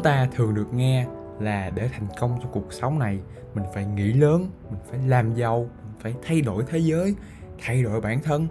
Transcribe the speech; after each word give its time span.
chúng 0.00 0.04
ta 0.04 0.28
thường 0.36 0.54
được 0.54 0.74
nghe 0.74 1.06
là 1.40 1.70
để 1.70 1.88
thành 1.88 2.06
công 2.20 2.38
trong 2.42 2.52
cuộc 2.52 2.72
sống 2.72 2.98
này, 2.98 3.20
mình 3.54 3.64
phải 3.74 3.86
nghĩ 3.86 4.12
lớn, 4.12 4.50
mình 4.70 4.80
phải 4.90 4.98
làm 5.06 5.34
giàu, 5.34 5.58
mình 5.58 5.94
phải 6.00 6.14
thay 6.22 6.40
đổi 6.40 6.64
thế 6.68 6.78
giới, 6.78 7.14
thay 7.58 7.82
đổi 7.82 8.00
bản 8.00 8.20
thân. 8.22 8.48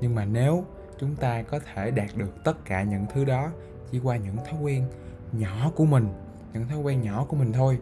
Nhưng 0.00 0.14
mà 0.14 0.24
nếu 0.24 0.64
chúng 1.00 1.16
ta 1.16 1.42
có 1.42 1.58
thể 1.58 1.90
đạt 1.90 2.08
được 2.16 2.44
tất 2.44 2.64
cả 2.64 2.82
những 2.82 3.06
thứ 3.14 3.24
đó 3.24 3.50
chỉ 3.90 3.98
qua 3.98 4.16
những 4.16 4.36
thói 4.36 4.60
quen 4.62 4.84
nhỏ 5.32 5.70
của 5.76 5.84
mình, 5.84 6.08
những 6.52 6.68
thói 6.68 6.78
quen 6.78 7.02
nhỏ 7.02 7.24
của 7.28 7.36
mình 7.36 7.52
thôi. 7.52 7.78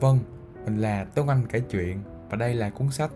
Vâng 0.00 0.18
mình 0.64 0.78
là 0.78 1.04
Tuấn 1.14 1.28
Anh 1.28 1.46
kể 1.46 1.60
chuyện 1.60 1.98
và 2.30 2.36
đây 2.36 2.54
là 2.54 2.70
cuốn 2.70 2.90
sách 2.90 3.10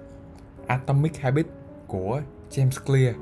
Atomic 0.66 1.16
Habit 1.16 1.46
của 1.86 2.20
James 2.50 2.84
Clear. 2.86 3.16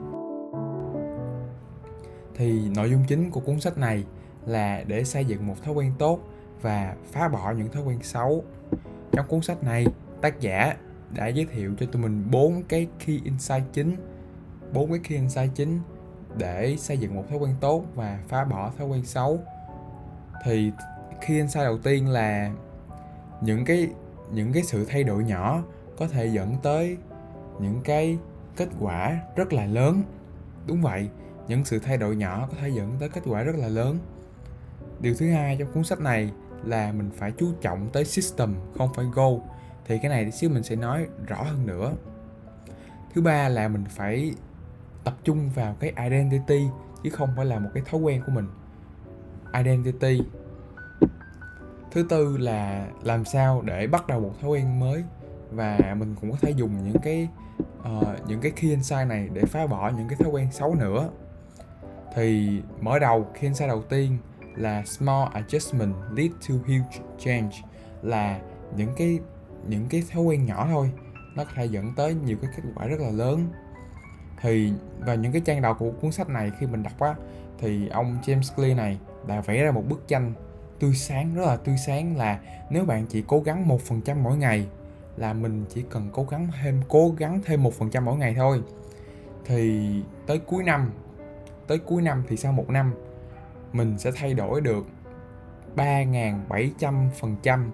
Thì 2.34 2.68
nội 2.76 2.90
dung 2.90 3.04
chính 3.08 3.30
của 3.30 3.40
cuốn 3.40 3.60
sách 3.60 3.78
này 3.78 4.04
là 4.46 4.84
để 4.86 5.04
xây 5.04 5.24
dựng 5.24 5.46
một 5.46 5.62
thói 5.62 5.74
quen 5.74 5.92
tốt 5.98 6.20
và 6.62 6.94
phá 7.12 7.28
bỏ 7.28 7.52
những 7.52 7.68
thói 7.68 7.82
quen 7.82 7.98
xấu. 8.02 8.44
Trong 9.12 9.26
cuốn 9.28 9.40
sách 9.40 9.64
này, 9.64 9.86
tác 10.20 10.40
giả 10.40 10.76
đã 11.10 11.26
giới 11.26 11.46
thiệu 11.46 11.74
cho 11.80 11.86
tụi 11.86 12.02
mình 12.02 12.24
bốn 12.30 12.62
cái 12.62 12.86
key 13.06 13.20
insight 13.24 13.64
chính, 13.72 13.96
bốn 14.72 14.90
cái 14.90 14.98
key 14.98 15.18
insight 15.18 15.50
chính 15.54 15.80
để 16.38 16.76
xây 16.78 16.98
dựng 16.98 17.14
một 17.14 17.24
thói 17.28 17.38
quen 17.38 17.54
tốt 17.60 17.84
và 17.94 18.18
phá 18.28 18.44
bỏ 18.44 18.70
thói 18.78 18.86
quen 18.86 19.04
xấu. 19.04 19.40
Thì 20.44 20.72
key 21.26 21.36
insight 21.36 21.64
đầu 21.64 21.78
tiên 21.78 22.08
là 22.08 22.52
những 23.40 23.64
cái 23.64 23.88
những 24.32 24.52
cái 24.52 24.62
sự 24.62 24.84
thay 24.88 25.04
đổi 25.04 25.24
nhỏ 25.24 25.62
có 25.98 26.08
thể 26.08 26.26
dẫn 26.26 26.56
tới 26.62 26.96
những 27.60 27.80
cái 27.84 28.18
kết 28.56 28.68
quả 28.80 29.20
rất 29.36 29.52
là 29.52 29.66
lớn. 29.66 30.02
Đúng 30.66 30.82
vậy, 30.82 31.08
những 31.48 31.64
sự 31.64 31.78
thay 31.78 31.96
đổi 31.96 32.16
nhỏ 32.16 32.48
có 32.50 32.56
thể 32.60 32.68
dẫn 32.68 32.96
tới 33.00 33.08
kết 33.08 33.22
quả 33.26 33.42
rất 33.42 33.56
là 33.56 33.68
lớn 33.68 33.98
điều 35.00 35.14
thứ 35.14 35.30
hai 35.30 35.56
trong 35.56 35.72
cuốn 35.72 35.84
sách 35.84 36.00
này 36.00 36.30
là 36.64 36.92
mình 36.92 37.10
phải 37.16 37.32
chú 37.32 37.52
trọng 37.60 37.88
tới 37.92 38.04
system 38.04 38.54
không 38.78 38.94
phải 38.94 39.04
goal. 39.14 39.34
Thì 39.86 39.98
cái 40.02 40.08
này 40.08 40.30
xíu 40.30 40.50
mình 40.50 40.62
sẽ 40.62 40.76
nói 40.76 41.06
rõ 41.26 41.42
hơn 41.42 41.66
nữa. 41.66 41.92
Thứ 43.14 43.22
ba 43.22 43.48
là 43.48 43.68
mình 43.68 43.84
phải 43.88 44.34
tập 45.04 45.16
trung 45.24 45.50
vào 45.54 45.76
cái 45.80 45.92
identity 46.10 46.66
chứ 47.04 47.10
không 47.10 47.28
phải 47.36 47.44
là 47.44 47.58
một 47.58 47.70
cái 47.74 47.82
thói 47.90 48.00
quen 48.00 48.22
của 48.26 48.32
mình. 48.32 48.46
Identity. 49.54 50.20
Thứ 51.90 52.06
tư 52.08 52.36
là 52.36 52.88
làm 53.02 53.24
sao 53.24 53.62
để 53.62 53.86
bắt 53.86 54.06
đầu 54.06 54.20
một 54.20 54.32
thói 54.40 54.50
quen 54.50 54.80
mới 54.80 55.04
và 55.50 55.94
mình 55.98 56.14
cũng 56.20 56.30
có 56.30 56.36
thể 56.40 56.50
dùng 56.50 56.84
những 56.84 57.02
cái 57.02 57.28
uh, 57.80 58.28
những 58.28 58.40
cái 58.40 58.52
key 58.52 58.70
insight 58.70 59.08
này 59.08 59.28
để 59.32 59.42
phá 59.44 59.66
bỏ 59.66 59.90
những 59.96 60.08
cái 60.08 60.16
thói 60.16 60.30
quen 60.30 60.52
xấu 60.52 60.74
nữa. 60.74 61.08
Thì 62.14 62.60
mở 62.80 62.98
đầu 62.98 63.24
key 63.34 63.42
insight 63.42 63.68
đầu 63.68 63.82
tiên 63.82 64.18
là 64.56 64.84
small 64.84 65.28
adjustment 65.28 65.92
lead 66.16 66.30
to 66.48 66.54
huge 66.66 67.00
change, 67.18 67.56
là 68.02 68.40
những 68.76 68.92
cái 68.96 69.18
những 69.68 69.86
cái 69.88 70.02
thói 70.12 70.22
quen 70.22 70.46
nhỏ 70.46 70.66
thôi. 70.70 70.90
Nó 71.34 71.44
có 71.44 71.50
thể 71.54 71.66
dẫn 71.66 71.92
tới 71.96 72.14
nhiều 72.14 72.36
cái 72.42 72.50
kết 72.56 72.62
quả 72.74 72.86
rất 72.86 73.00
là 73.00 73.10
lớn. 73.10 73.46
Thì 74.40 74.72
vào 74.98 75.16
những 75.16 75.32
cái 75.32 75.40
trang 75.44 75.62
đầu 75.62 75.74
của 75.74 75.90
cuốn 75.90 76.12
sách 76.12 76.28
này 76.28 76.50
khi 76.60 76.66
mình 76.66 76.82
đọc 76.82 77.00
á, 77.00 77.14
thì 77.58 77.88
ông 77.88 78.18
James 78.22 78.54
Clear 78.56 78.76
này 78.76 78.98
đã 79.26 79.40
vẽ 79.40 79.62
ra 79.62 79.70
một 79.70 79.84
bức 79.88 80.08
tranh 80.08 80.32
tươi 80.80 80.94
sáng, 80.94 81.34
rất 81.34 81.46
là 81.46 81.56
tươi 81.56 81.76
sáng 81.86 82.16
là 82.16 82.40
nếu 82.70 82.84
bạn 82.84 83.06
chỉ 83.06 83.24
cố 83.26 83.40
gắng 83.40 83.68
một 83.68 83.80
phần 83.80 84.00
trăm 84.00 84.22
mỗi 84.22 84.36
ngày 84.36 84.66
là 85.16 85.32
mình 85.32 85.64
chỉ 85.74 85.84
cần 85.90 86.08
cố 86.12 86.24
gắng 86.24 86.48
thêm, 86.62 86.82
cố 86.88 87.14
gắng 87.18 87.40
thêm 87.44 87.62
một 87.62 87.74
phần 87.74 87.90
trăm 87.90 88.04
mỗi 88.04 88.16
ngày 88.16 88.34
thôi. 88.34 88.62
Thì 89.44 89.90
tới 90.26 90.38
cuối 90.38 90.64
năm, 90.64 90.92
tới 91.66 91.78
cuối 91.78 92.02
năm 92.02 92.22
thì 92.28 92.36
sau 92.36 92.52
một 92.52 92.70
năm 92.70 92.94
mình 93.76 93.98
sẽ 93.98 94.10
thay 94.16 94.34
đổi 94.34 94.60
được 94.60 94.86
3.700% 95.76 97.70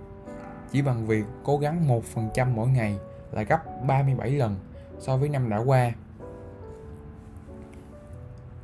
chỉ 0.72 0.82
bằng 0.82 1.06
việc 1.06 1.24
cố 1.44 1.58
gắng 1.58 2.00
1% 2.34 2.54
mỗi 2.54 2.68
ngày 2.68 2.98
là 3.32 3.42
gấp 3.42 3.86
37 3.86 4.30
lần 4.30 4.56
so 4.98 5.16
với 5.16 5.28
năm 5.28 5.50
đã 5.50 5.58
qua. 5.58 5.92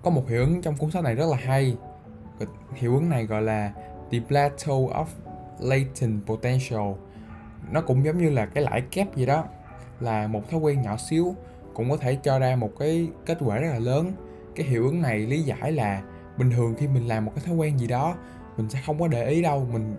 Có 0.03 0.11
một 0.11 0.29
hiệu 0.29 0.41
ứng 0.41 0.63
trong 0.63 0.77
cuốn 0.77 0.91
sách 0.91 1.05
này 1.05 1.15
rất 1.15 1.27
là 1.31 1.37
hay. 1.37 1.77
Hiệu 2.75 2.95
ứng 2.95 3.09
này 3.09 3.27
gọi 3.27 3.43
là 3.43 3.73
The 4.11 4.19
Plateau 4.29 4.89
of 4.89 5.05
Latent 5.61 6.27
Potential. 6.27 6.93
Nó 7.71 7.81
cũng 7.81 8.05
giống 8.05 8.19
như 8.19 8.31
là 8.31 8.47
cái 8.47 8.65
lãi 8.65 8.81
kép 8.91 9.17
gì 9.17 9.27
đó, 9.27 9.45
là 10.01 10.27
một 10.27 10.51
thói 10.51 10.61
quen 10.61 10.83
nhỏ 10.83 10.97
xíu 10.97 11.35
cũng 11.75 11.91
có 11.91 11.97
thể 11.97 12.19
cho 12.23 12.39
ra 12.39 12.57
một 12.57 12.71
cái 12.79 13.09
kết 13.27 13.39
quả 13.41 13.57
rất 13.57 13.69
là 13.69 13.79
lớn. 13.79 14.13
Cái 14.55 14.67
hiệu 14.67 14.85
ứng 14.85 15.03
này 15.03 15.19
lý 15.19 15.43
giải 15.43 15.73
là 15.73 16.03
bình 16.39 16.51
thường 16.51 16.75
khi 16.79 16.87
mình 16.89 17.09
làm 17.09 17.25
một 17.25 17.33
cái 17.35 17.45
thói 17.47 17.57
quen 17.57 17.79
gì 17.79 17.87
đó, 17.87 18.15
mình 18.57 18.71
sẽ 18.71 18.81
không 18.87 19.01
có 19.01 19.09
để 19.09 19.27
ý 19.29 19.43
đâu. 19.43 19.69
Mình, 19.73 19.97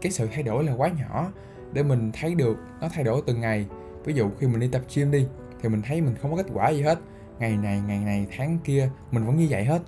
cái 0.00 0.12
sự 0.12 0.28
thay 0.32 0.42
đổi 0.42 0.64
là 0.64 0.72
quá 0.72 0.88
nhỏ 0.88 1.32
để 1.72 1.82
mình 1.82 2.10
thấy 2.12 2.34
được 2.34 2.58
nó 2.80 2.88
thay 2.88 3.04
đổi 3.04 3.22
từng 3.26 3.40
ngày. 3.40 3.66
Ví 4.04 4.14
dụ 4.14 4.30
khi 4.38 4.46
mình 4.46 4.60
đi 4.60 4.68
tập 4.68 4.82
gym 4.94 5.10
đi, 5.10 5.26
thì 5.62 5.68
mình 5.68 5.82
thấy 5.82 6.00
mình 6.00 6.14
không 6.22 6.30
có 6.30 6.36
kết 6.36 6.50
quả 6.54 6.70
gì 6.70 6.82
hết. 6.82 6.98
Ngày 7.38 7.56
này 7.56 7.80
ngày 7.86 7.98
này, 7.98 8.26
tháng 8.36 8.58
kia 8.64 8.90
mình 9.12 9.26
vẫn 9.26 9.36
như 9.36 9.46
vậy 9.50 9.64
hết. 9.64 9.82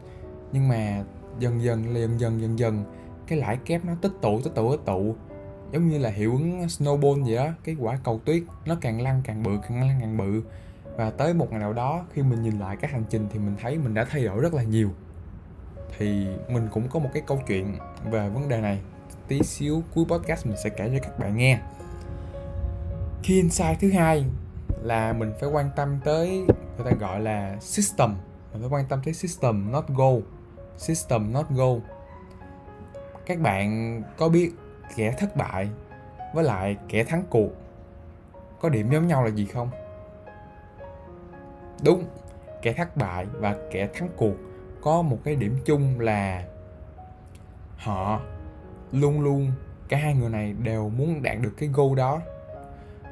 Nhưng 0.52 0.68
mà 0.68 1.04
dần 1.38 1.62
dần 1.62 1.94
dần 1.94 2.20
dần 2.20 2.40
dần 2.40 2.58
dần, 2.58 2.84
cái 3.26 3.38
lãi 3.38 3.56
kép 3.64 3.84
nó 3.84 3.92
tích 4.02 4.12
tụ 4.20 4.40
tích 4.40 4.54
tụ 4.54 4.70
tích 4.70 4.84
tụ. 4.84 5.14
Giống 5.72 5.88
như 5.88 5.98
là 5.98 6.10
hiệu 6.10 6.32
ứng 6.32 6.60
snowball 6.60 7.24
vậy 7.24 7.36
đó, 7.36 7.48
cái 7.64 7.76
quả 7.78 7.98
cầu 8.04 8.20
tuyết 8.24 8.42
nó 8.66 8.76
càng 8.80 9.00
lăn 9.00 9.20
càng 9.24 9.42
bự, 9.42 9.50
càng 9.68 9.80
lăn 9.80 9.98
càng 10.00 10.16
bự. 10.16 10.42
Và 10.96 11.10
tới 11.10 11.34
một 11.34 11.50
ngày 11.50 11.60
nào 11.60 11.72
đó, 11.72 12.04
khi 12.12 12.22
mình 12.22 12.42
nhìn 12.42 12.58
lại 12.58 12.76
cái 12.76 12.90
hành 12.90 13.04
trình 13.10 13.26
thì 13.32 13.38
mình 13.38 13.56
thấy 13.60 13.78
mình 13.78 13.94
đã 13.94 14.04
thay 14.10 14.24
đổi 14.24 14.40
rất 14.40 14.54
là 14.54 14.62
nhiều 14.62 14.90
thì 16.00 16.26
mình 16.48 16.68
cũng 16.72 16.88
có 16.88 16.98
một 16.98 17.10
cái 17.12 17.22
câu 17.26 17.40
chuyện 17.46 17.76
về 18.10 18.28
vấn 18.28 18.48
đề 18.48 18.60
này. 18.60 18.80
Tí 19.28 19.42
xíu 19.42 19.82
cuối 19.94 20.04
podcast 20.08 20.46
mình 20.46 20.56
sẽ 20.56 20.70
kể 20.70 20.90
cho 20.92 20.98
các 21.02 21.18
bạn 21.18 21.36
nghe. 21.36 21.58
Khi 23.22 23.34
insight 23.34 23.80
thứ 23.80 23.90
hai 23.90 24.24
là 24.82 25.12
mình 25.12 25.32
phải 25.40 25.48
quan 25.48 25.70
tâm 25.76 25.98
tới 26.04 26.28
người 26.76 26.84
ta 26.84 26.90
gọi 26.90 27.20
là 27.20 27.56
system. 27.60 28.14
Mình 28.52 28.62
phải 28.62 28.70
quan 28.70 28.84
tâm 28.88 29.00
tới 29.04 29.14
system, 29.14 29.72
not 29.72 29.88
goal. 29.88 30.18
System, 30.76 31.32
not 31.32 31.46
goal. 31.50 31.78
Các 33.26 33.38
bạn 33.38 34.02
có 34.16 34.28
biết 34.28 34.52
kẻ 34.96 35.14
thất 35.18 35.36
bại 35.36 35.68
với 36.34 36.44
lại 36.44 36.76
kẻ 36.88 37.04
thắng 37.04 37.22
cuộc 37.30 37.50
có 38.60 38.68
điểm 38.68 38.90
giống 38.90 39.06
nhau 39.06 39.24
là 39.24 39.30
gì 39.30 39.46
không? 39.46 39.70
Đúng, 41.84 42.04
kẻ 42.62 42.72
thất 42.72 42.96
bại 42.96 43.26
và 43.32 43.56
kẻ 43.70 43.88
thắng 43.94 44.08
cuộc 44.16 44.34
có 44.82 45.02
một 45.02 45.18
cái 45.24 45.36
điểm 45.36 45.56
chung 45.64 46.00
là 46.00 46.44
họ 47.76 48.20
luôn 48.92 49.20
luôn 49.20 49.52
cả 49.88 49.96
hai 49.96 50.14
người 50.14 50.30
này 50.30 50.52
đều 50.52 50.88
muốn 50.88 51.22
đạt 51.22 51.36
được 51.40 51.52
cái 51.58 51.68
goal 51.72 51.96
đó. 51.96 52.20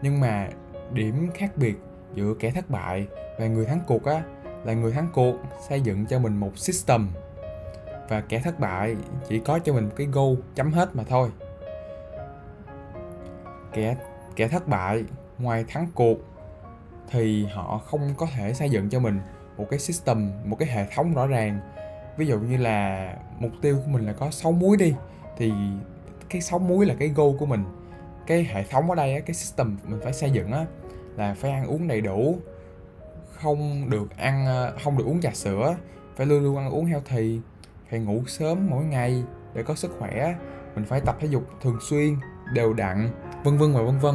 Nhưng 0.03 0.21
mà 0.21 0.49
điểm 0.93 1.31
khác 1.35 1.57
biệt 1.57 1.75
giữa 2.15 2.35
kẻ 2.39 2.51
thất 2.51 2.71
bại 2.71 3.07
và 3.39 3.47
người 3.47 3.67
thắng 3.67 3.81
cuộc 3.87 4.05
á, 4.05 4.23
là 4.65 4.73
người 4.73 4.93
thắng 4.93 5.09
cuộc 5.15 5.35
xây 5.69 5.81
dựng 5.81 6.07
cho 6.07 6.19
mình 6.19 6.37
một 6.37 6.59
system 6.59 7.09
và 8.09 8.21
kẻ 8.21 8.41
thất 8.45 8.61
bại 8.61 8.97
chỉ 9.29 9.39
có 9.39 9.59
cho 9.59 9.73
mình 9.73 9.85
một 9.85 9.95
cái 9.97 10.07
goal 10.07 10.35
chấm 10.55 10.73
hết 10.73 10.97
mà 10.97 11.05
thôi. 11.09 11.31
Kẻ 13.73 13.97
kẻ 14.37 14.49
thất 14.49 14.69
bại 14.69 15.05
ngoài 15.39 15.65
thắng 15.69 15.87
cuộc 15.95 16.19
thì 17.11 17.47
họ 17.47 17.79
không 17.79 18.15
có 18.17 18.27
thể 18.37 18.55
xây 18.55 18.71
dựng 18.71 18.91
cho 18.91 19.01
mình 19.01 19.21
một 19.59 19.67
cái 19.71 19.79
system, 19.79 20.31
một 20.45 20.57
cái 20.59 20.69
hệ 20.69 20.87
thống 20.95 21.15
rõ 21.15 21.27
ràng. 21.27 21.61
Ví 22.17 22.27
dụ 22.27 22.39
như 22.39 22.57
là 22.57 23.13
mục 23.39 23.53
tiêu 23.63 23.77
của 23.85 23.91
mình 23.91 24.07
là 24.07 24.13
có 24.13 24.31
6 24.31 24.53
muối 24.53 24.77
đi, 24.77 24.95
thì 25.37 25.53
cái 26.29 26.43
6 26.43 26.59
muối 26.59 26.87
là 26.87 26.95
cái 26.99 27.09
goal 27.09 27.37
của 27.39 27.47
mình. 27.47 27.65
Cái 28.27 28.45
hệ 28.45 28.63
thống 28.63 28.91
ở 28.91 28.95
đây 28.95 29.23
cái 29.27 29.35
system 29.35 29.77
mình 29.85 30.01
phải 30.03 30.13
xây 30.13 30.31
dựng 30.31 30.53
á, 30.53 30.67
là 31.17 31.35
phải 31.35 31.51
ăn 31.51 31.67
uống 31.67 31.89
đầy 31.89 32.01
đủ, 32.01 32.39
không 33.35 33.91
được 33.91 34.17
ăn 34.17 34.47
ờ, 34.47 34.75
không 34.85 34.99
được 34.99 35.05
uống 35.07 35.21
trà 35.21 35.31
sữa, 35.31 35.77
phải 36.17 36.27
luôn 36.27 36.43
luôn 36.45 36.57
ăn 36.57 36.71
uống 36.71 36.85
healthy, 36.85 37.41
phải 37.91 38.01
ngủ 38.01 38.23
sớm 38.27 38.67
mỗi 38.71 38.85
ngày 38.85 39.23
để 39.55 39.63
có 39.63 39.75
sức 39.75 39.97
khỏe. 39.99 40.35
Mình 40.75 40.85
phải 40.85 41.01
tập 41.01 41.17
thể 41.21 41.29
dục 41.29 41.43
thường 41.63 41.79
xuyên, 41.81 42.17
đều 42.55 42.73
đặn, 42.73 43.11
vân 43.45 43.59
vân 43.59 43.73
và 43.73 43.83
vân 43.83 43.99
vân. 43.99 44.15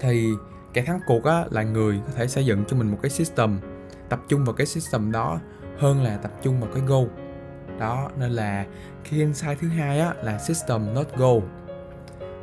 Thì 0.00 0.28
kẻ 0.72 0.82
thắng 0.82 1.00
cuộc 1.06 1.24
á, 1.24 1.44
là 1.50 1.62
người 1.62 2.00
có 2.06 2.12
thể 2.16 2.26
xây 2.26 2.46
dựng 2.46 2.64
cho 2.68 2.76
mình 2.76 2.90
một 2.90 2.98
cái 3.02 3.10
system 3.10 3.58
tập 4.08 4.20
trung 4.28 4.44
vào 4.44 4.54
cái 4.54 4.66
system 4.66 5.12
đó 5.12 5.40
hơn 5.78 6.02
là 6.02 6.16
tập 6.16 6.32
trung 6.42 6.60
vào 6.60 6.70
cái 6.74 6.82
goal. 6.86 7.06
Đó, 7.78 8.10
nên 8.16 8.30
là 8.30 8.66
key 9.10 9.18
insight 9.18 9.58
thứ 9.60 9.68
hai 9.68 10.00
á, 10.00 10.14
là 10.22 10.38
system 10.38 10.94
not 10.94 11.16
goal. 11.16 11.38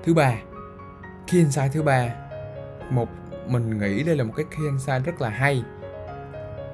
Thứ 0.04 0.14
ba, 0.14 0.36
key 1.28 1.40
insight 1.40 1.72
thứ 1.74 1.84
ba, 1.84 2.16
một, 2.90 3.10
mình 3.48 3.78
nghĩ 3.80 4.04
đây 4.04 4.16
là 4.16 4.24
một 4.24 4.34
cái 4.36 4.46
key 4.52 4.66
insight 4.66 5.04
rất 5.06 5.22
là 5.22 5.30
hay. 5.30 5.64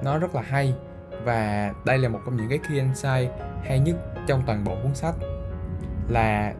Nó 0.02 0.18
rất 0.18 0.34
là 0.34 0.42
hay 0.42 0.74
và 1.24 1.72
đây 1.84 1.98
là 1.98 2.08
một 2.08 2.20
trong 2.26 2.36
những 2.36 2.48
cái 2.48 2.58
key 2.58 2.78
insight 2.78 3.30
hay 3.64 3.78
nhất 3.78 3.96
trong 4.26 4.42
toàn 4.46 4.64
bộ 4.64 4.76
cuốn 4.82 4.94
sách. 4.94 5.14
Là 6.08 6.54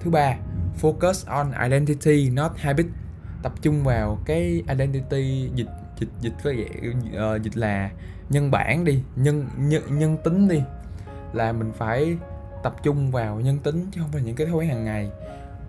thứ 0.00 0.10
ba, 0.10 0.34
focus 0.80 1.32
on 1.32 1.52
identity, 1.62 2.30
not 2.30 2.52
habit. 2.56 2.86
Tập 3.42 3.52
trung 3.62 3.84
vào 3.84 4.18
cái 4.24 4.62
identity 4.68 5.50
dịch 5.54 5.68
dịch 6.02 6.08
dịch 6.20 6.34
có 6.44 6.52
vậy 6.56 6.68
uh, 6.90 7.14
ờ, 7.14 7.38
dịch 7.42 7.56
là 7.56 7.90
nhân 8.30 8.50
bản 8.50 8.84
đi 8.84 9.02
nhân 9.16 9.46
nhân 9.56 9.82
nhân 9.98 10.16
tính 10.24 10.48
đi. 10.48 10.62
Là 11.32 11.52
mình 11.52 11.72
phải 11.76 12.16
tập 12.62 12.76
trung 12.82 13.10
vào 13.10 13.40
nhân 13.40 13.58
tính 13.58 13.86
chứ 13.92 14.00
không 14.00 14.10
phải 14.12 14.22
những 14.22 14.36
cái 14.36 14.46
thói 14.46 14.56
quen 14.56 14.68
hàng 14.68 14.84
ngày. 14.84 15.10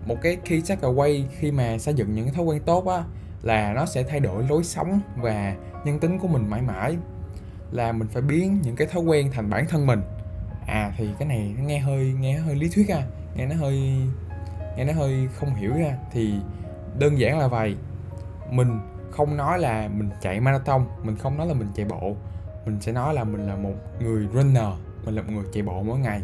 Một 0.06 0.16
cái 0.22 0.36
khi 0.44 0.60
chắc 0.60 0.84
là 0.84 0.88
quay 0.88 1.28
khi 1.38 1.50
mà 1.50 1.78
xây 1.78 1.94
dựng 1.94 2.14
những 2.14 2.24
cái 2.24 2.34
thói 2.34 2.44
quen 2.44 2.62
tốt 2.66 2.88
á 2.88 3.04
là 3.42 3.72
nó 3.72 3.86
sẽ 3.86 4.02
thay 4.02 4.20
đổi 4.20 4.44
lối 4.48 4.64
sống 4.64 5.00
và 5.16 5.56
nhân 5.84 5.98
tính 5.98 6.18
của 6.18 6.28
mình 6.28 6.50
mãi 6.50 6.62
mãi. 6.62 6.96
Là 7.70 7.92
mình 7.92 8.08
phải 8.08 8.22
biến 8.22 8.60
những 8.62 8.76
cái 8.76 8.86
thói 8.86 9.02
quen 9.02 9.30
thành 9.32 9.50
bản 9.50 9.66
thân 9.68 9.86
mình. 9.86 10.00
À 10.66 10.92
thì 10.96 11.08
cái 11.18 11.28
này 11.28 11.54
nó 11.58 11.64
nghe 11.64 11.78
hơi 11.78 12.14
nghe 12.20 12.38
hơi 12.38 12.54
lý 12.54 12.68
thuyết 12.68 12.88
à 12.88 13.02
nghe 13.36 13.46
nó 13.46 13.54
hơi 13.56 14.00
nghe 14.76 14.84
nó 14.84 14.92
hơi 14.92 15.28
không 15.34 15.54
hiểu 15.54 15.72
ra 15.76 15.98
thì 16.12 16.34
đơn 16.98 17.18
giản 17.18 17.38
là 17.38 17.48
vậy 17.48 17.76
mình 18.50 18.80
không 19.16 19.36
nói 19.36 19.58
là 19.58 19.88
mình 19.88 20.10
chạy 20.20 20.40
marathon, 20.40 20.84
mình 21.02 21.16
không 21.16 21.38
nói 21.38 21.46
là 21.46 21.54
mình 21.54 21.68
chạy 21.74 21.86
bộ. 21.86 22.16
Mình 22.66 22.80
sẽ 22.80 22.92
nói 22.92 23.14
là 23.14 23.24
mình 23.24 23.46
là 23.46 23.56
một 23.56 23.74
người 24.00 24.28
runner, 24.34 24.68
mình 25.04 25.14
là 25.14 25.22
một 25.22 25.32
người 25.32 25.44
chạy 25.52 25.62
bộ 25.62 25.82
mỗi 25.82 25.98
ngày. 25.98 26.22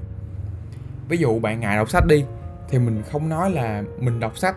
Ví 1.08 1.16
dụ 1.16 1.38
bạn 1.38 1.60
ngại 1.60 1.76
đọc 1.76 1.90
sách 1.90 2.06
đi, 2.06 2.24
thì 2.68 2.78
mình 2.78 3.02
không 3.10 3.28
nói 3.28 3.50
là 3.50 3.82
mình 3.98 4.20
đọc 4.20 4.38
sách, 4.38 4.56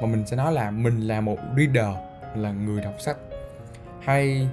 mà 0.00 0.06
mình 0.06 0.26
sẽ 0.26 0.36
nói 0.36 0.52
là 0.52 0.70
mình 0.70 1.00
là 1.00 1.20
một 1.20 1.36
reader 1.56 1.96
là 2.36 2.52
người 2.52 2.82
đọc 2.82 2.94
sách. 2.98 3.16
Hay 4.00 4.48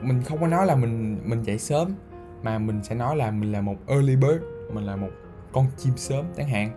mình 0.00 0.22
không 0.22 0.40
có 0.40 0.46
nói 0.46 0.66
là 0.66 0.74
mình 0.74 1.18
mình 1.24 1.42
dậy 1.42 1.58
sớm, 1.58 1.94
mà 2.42 2.58
mình 2.58 2.80
sẽ 2.84 2.94
nói 2.94 3.16
là 3.16 3.30
mình 3.30 3.52
là 3.52 3.60
một 3.60 3.76
early 3.86 4.16
bird, 4.16 4.42
mình 4.72 4.84
là 4.84 4.96
một 4.96 5.10
con 5.52 5.66
chim 5.76 5.92
sớm 5.96 6.24
chẳng 6.36 6.48
hạn. 6.48 6.70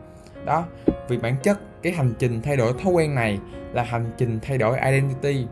Đó, 0.45 0.65
vì 1.07 1.17
bản 1.17 1.35
chất 1.43 1.59
cái 1.83 1.93
hành 1.93 2.13
trình 2.19 2.41
thay 2.41 2.57
đổi 2.57 2.73
thói 2.83 2.93
quen 2.93 3.15
này 3.15 3.39
là 3.73 3.83
hành 3.83 4.11
trình 4.17 4.39
thay 4.41 4.57
đổi 4.57 4.79
identity 4.79 5.47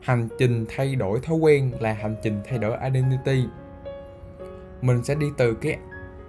hành 0.00 0.28
trình 0.38 0.66
thay 0.68 0.96
đổi 0.96 1.20
thói 1.20 1.36
quen 1.36 1.72
là 1.80 1.92
hành 1.92 2.16
trình 2.22 2.40
thay 2.48 2.58
đổi 2.58 2.76
identity. 2.84 3.44
Mình 4.82 5.04
sẽ 5.04 5.14
đi 5.14 5.26
từ 5.36 5.54
cái, 5.54 5.78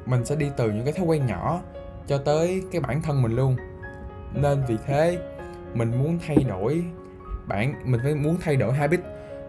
mình 0.06 0.25
sẽ 0.25 0.36
đi 0.36 0.50
từ 0.57 0.71
những 0.71 0.83
cái 0.83 0.94
thói 0.94 1.06
quen 1.06 1.25
nhỏ 1.25 1.62
cho 2.07 2.18
tới 2.18 2.63
cái 2.71 2.81
bản 2.81 3.01
thân 3.01 3.21
mình 3.21 3.36
luôn. 3.36 3.56
Nên 4.33 4.63
vì 4.68 4.77
thế, 4.86 5.19
mình 5.74 5.92
muốn 6.00 6.19
thay 6.27 6.38
đổi 6.48 6.83
bản, 7.48 7.74
mình 7.86 8.01
phải 8.04 8.16
muốn 8.16 8.38
thay 8.42 8.56
đổi 8.56 8.74
habit, 8.74 9.00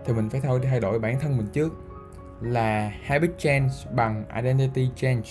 thì 0.04 0.12
mình 0.12 0.30
phải 0.30 0.40
thôi 0.40 0.60
thay 0.62 0.80
đổi 0.80 0.98
bản 0.98 1.20
thân 1.20 1.36
mình 1.36 1.46
trước. 1.52 1.72
Là 2.40 2.92
habit 3.02 3.30
change 3.38 3.72
bằng 3.94 4.24
identity 4.36 4.90
change. 4.96 5.22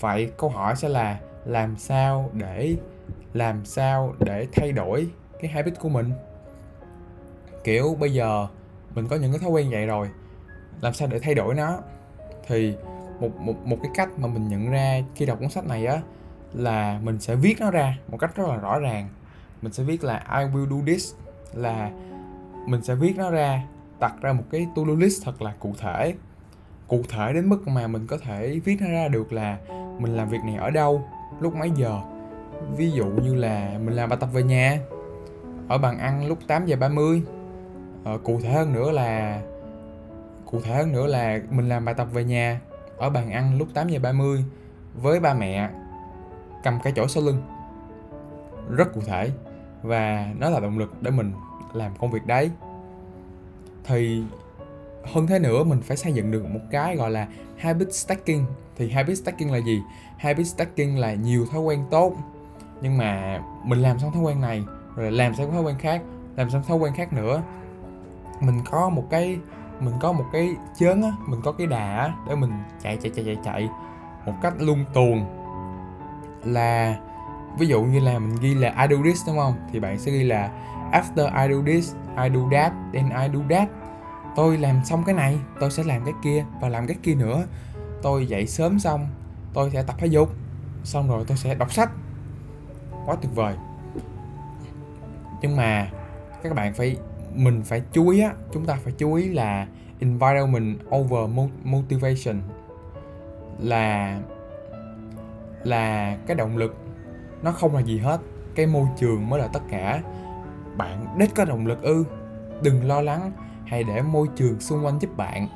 Vậy 0.00 0.32
câu 0.38 0.50
hỏi 0.50 0.76
sẽ 0.76 0.88
là 0.88 1.20
làm 1.44 1.76
sao 1.76 2.30
để, 2.32 2.76
làm 3.32 3.64
sao 3.64 4.14
để 4.18 4.46
thay 4.52 4.72
đổi 4.72 5.08
cái 5.40 5.50
habit 5.50 5.80
của 5.80 5.88
mình? 5.88 6.12
Kiểu 7.64 7.96
bây 8.00 8.12
giờ 8.12 8.46
mình 8.94 9.08
có 9.08 9.16
những 9.16 9.32
cái 9.32 9.38
thói 9.38 9.50
quen 9.50 9.70
vậy 9.70 9.86
rồi, 9.86 10.08
làm 10.80 10.94
sao 10.94 11.08
để 11.08 11.18
thay 11.18 11.34
đổi 11.34 11.54
nó? 11.54 11.78
Thì 12.46 12.74
một 13.20 13.40
một 13.40 13.66
một 13.66 13.76
cái 13.82 13.90
cách 13.94 14.08
mà 14.18 14.28
mình 14.28 14.48
nhận 14.48 14.70
ra 14.70 15.00
khi 15.14 15.26
đọc 15.26 15.38
cuốn 15.40 15.50
sách 15.50 15.66
này 15.66 15.86
á, 15.86 16.00
là 16.52 17.00
mình 17.02 17.20
sẽ 17.20 17.34
viết 17.34 17.60
nó 17.60 17.70
ra 17.70 17.98
một 18.08 18.18
cách 18.20 18.36
rất 18.36 18.48
là 18.48 18.56
rõ 18.56 18.78
ràng. 18.78 19.08
Mình 19.62 19.72
sẽ 19.72 19.84
viết 19.84 20.04
là 20.04 20.24
I 20.28 20.44
will 20.44 20.70
do 20.70 20.86
this, 20.86 21.14
là 21.54 21.90
mình 22.66 22.82
sẽ 22.82 22.94
viết 22.94 23.16
nó 23.16 23.30
ra, 23.30 23.62
đặt 24.00 24.14
ra 24.20 24.32
một 24.32 24.44
cái 24.50 24.66
to-do 24.76 24.94
list 24.98 25.24
thật 25.24 25.42
là 25.42 25.54
cụ 25.58 25.74
thể. 25.78 26.14
Cụ 26.88 27.02
thể 27.08 27.32
đến 27.32 27.48
mức 27.48 27.68
mà 27.68 27.86
mình 27.86 28.06
có 28.06 28.18
thể 28.18 28.60
viết 28.64 28.76
nó 28.80 28.88
ra 28.88 29.08
được 29.08 29.32
là 29.32 29.58
mình 29.98 30.16
làm 30.16 30.28
việc 30.28 30.40
này 30.44 30.56
ở 30.56 30.70
đâu, 30.70 31.08
lúc 31.40 31.54
mấy 31.54 31.70
giờ. 31.70 32.00
Ví 32.76 32.90
dụ 32.90 33.04
như 33.06 33.34
là 33.34 33.78
mình 33.84 33.94
làm 33.94 34.08
bài 34.08 34.18
tập 34.20 34.28
về 34.32 34.42
nhà, 34.42 34.78
ở 35.68 35.78
bàn 35.78 35.98
ăn 35.98 36.26
lúc 36.26 36.38
8 36.46 36.66
giờ 36.66 36.76
30 36.76 37.22
à, 38.04 38.12
cụ 38.24 38.40
thể 38.42 38.52
hơn 38.52 38.72
nữa 38.72 38.90
là 38.90 39.40
cụ 40.50 40.60
thể 40.60 40.74
hơn 40.74 40.92
nữa 40.92 41.06
là 41.06 41.40
mình 41.50 41.68
làm 41.68 41.84
bài 41.84 41.94
tập 41.94 42.08
về 42.12 42.24
nhà 42.24 42.60
ở 42.96 43.10
bàn 43.10 43.30
ăn 43.30 43.58
lúc 43.58 43.68
8 43.74 43.88
giờ 43.88 43.98
30 44.02 44.44
với 44.94 45.20
ba 45.20 45.34
mẹ 45.34 45.70
cầm 46.62 46.78
cái 46.80 46.92
chỗ 46.96 47.08
sau 47.08 47.22
lưng. 47.22 47.42
Rất 48.70 48.94
cụ 48.94 49.00
thể 49.06 49.30
và 49.82 50.28
nó 50.38 50.50
là 50.50 50.60
động 50.60 50.78
lực 50.78 51.02
để 51.02 51.10
mình 51.10 51.32
làm 51.72 51.92
công 51.98 52.10
việc 52.10 52.26
đấy. 52.26 52.50
Thì 53.84 54.22
hơn 55.04 55.26
thế 55.26 55.38
nữa 55.38 55.64
mình 55.64 55.80
phải 55.82 55.96
xây 55.96 56.12
dựng 56.12 56.30
được 56.30 56.46
một 56.46 56.60
cái 56.70 56.96
gọi 56.96 57.10
là 57.10 57.28
habit 57.58 57.94
stacking. 57.94 58.44
Thì 58.76 58.90
habit 58.90 59.18
stacking 59.18 59.52
là 59.52 59.58
gì? 59.58 59.82
Habit 60.18 60.46
stacking 60.46 60.98
là 60.98 61.14
nhiều 61.14 61.46
thói 61.46 61.60
quen 61.60 61.84
tốt 61.90 62.16
nhưng 62.84 62.98
mà 62.98 63.40
mình 63.64 63.78
làm 63.78 63.98
xong 63.98 64.12
thói 64.12 64.22
quen 64.22 64.40
này 64.40 64.64
rồi 64.96 65.12
làm 65.12 65.34
xong 65.34 65.52
thói 65.52 65.62
quen 65.62 65.76
khác 65.78 66.02
làm 66.36 66.50
xong 66.50 66.62
thói 66.62 66.76
quen 66.76 66.92
khác 66.94 67.12
nữa 67.12 67.42
mình 68.40 68.60
có 68.70 68.88
một 68.88 69.04
cái, 69.10 69.38
mình 69.80 69.94
có 70.00 70.12
một 70.12 70.24
cái 70.32 70.56
chớn 70.78 71.02
á, 71.02 71.12
mình 71.26 71.40
có 71.44 71.52
cái 71.52 71.66
đà 71.66 71.98
á, 71.98 72.14
để 72.28 72.34
mình 72.34 72.52
chạy 72.82 72.96
chạy 73.02 73.12
chạy 73.16 73.24
chạy 73.24 73.38
chạy 73.44 73.68
một 74.26 74.34
cách 74.42 74.54
luôn 74.58 74.84
tuồng. 74.94 75.26
Là, 76.44 76.96
ví 77.58 77.66
dụ 77.66 77.82
như 77.82 78.00
là 78.00 78.18
mình 78.18 78.36
ghi 78.40 78.54
là 78.54 78.68
I 78.68 78.96
do 78.96 79.02
this, 79.04 79.26
đúng 79.26 79.36
không? 79.36 79.54
Thì 79.72 79.80
bạn 79.80 79.98
sẽ 79.98 80.12
ghi 80.12 80.24
là, 80.24 80.50
after 80.92 81.48
I 81.48 81.54
do 81.54 81.62
this, 81.66 81.94
I 82.22 82.30
do 82.34 82.40
that, 82.52 82.72
then 82.92 83.10
I 83.10 83.38
do 83.38 83.40
that. 83.50 83.68
Tôi 84.36 84.58
làm 84.58 84.84
xong 84.84 85.04
cái 85.04 85.14
này, 85.14 85.38
tôi 85.60 85.70
sẽ 85.70 85.84
làm 85.84 86.04
cái 86.04 86.14
kia 86.22 86.44
và 86.60 86.68
làm 86.68 86.86
cái 86.86 86.96
kia 87.02 87.14
nữa. 87.14 87.44
Tôi 88.02 88.26
dậy 88.26 88.46
sớm 88.46 88.78
xong, 88.78 89.06
tôi 89.54 89.70
sẽ 89.70 89.82
tập 89.82 89.96
thể 89.98 90.06
dục, 90.06 90.34
xong 90.84 91.08
rồi 91.08 91.24
tôi 91.26 91.36
sẽ 91.36 91.54
đọc 91.54 91.72
sách. 91.72 91.90
Quá 93.06 93.16
tuyệt 93.22 93.34
vời. 93.34 93.54
Nhưng 95.42 95.56
mà 95.56 95.88
các 96.42 96.54
bạn 96.54 96.74
phải 96.74 96.96
mình 97.34 97.62
phải 97.64 97.82
chú 97.92 98.08
ý 98.08 98.20
á, 98.20 98.32
chúng 98.52 98.66
ta 98.66 98.78
phải 98.84 98.92
chú 98.98 99.14
ý 99.14 99.28
là 99.28 99.66
environment 99.98 100.78
over 100.96 101.30
motivation. 101.64 102.42
Là 103.58 104.20
là 105.64 106.16
cái 106.26 106.36
động 106.36 106.56
lực, 106.56 106.76
nó 107.42 107.52
không 107.52 107.74
là 107.74 107.80
gì 107.80 107.98
hết. 107.98 108.20
Cái 108.54 108.66
môi 108.66 108.86
trường 108.98 109.28
mới 109.28 109.40
là 109.40 109.46
tất 109.46 109.62
cả. 109.70 110.02
Bạn 110.76 111.18
đích 111.18 111.34
có 111.34 111.44
động 111.44 111.66
lực 111.66 111.82
ư, 111.82 112.04
đừng 112.62 112.84
lo 112.84 113.00
lắng, 113.00 113.32
hãy 113.66 113.84
để 113.84 114.02
môi 114.02 114.28
trường 114.36 114.60
xung 114.60 114.84
quanh 114.84 114.98
giúp 115.00 115.16
bạn. 115.16 115.48